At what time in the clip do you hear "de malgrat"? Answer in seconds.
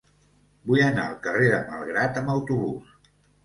1.57-2.21